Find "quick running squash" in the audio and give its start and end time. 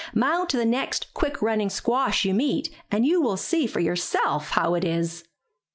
1.13-2.25